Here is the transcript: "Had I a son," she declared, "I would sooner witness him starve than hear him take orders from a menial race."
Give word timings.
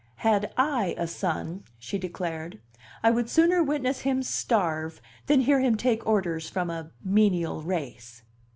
"Had 0.25 0.51
I 0.57 0.95
a 0.97 1.05
son," 1.05 1.63
she 1.77 1.99
declared, 1.99 2.59
"I 3.03 3.11
would 3.11 3.29
sooner 3.29 3.61
witness 3.61 3.99
him 3.99 4.23
starve 4.23 4.99
than 5.27 5.41
hear 5.41 5.59
him 5.59 5.77
take 5.77 6.07
orders 6.07 6.49
from 6.49 6.71
a 6.71 6.89
menial 7.05 7.61
race." 7.61 8.23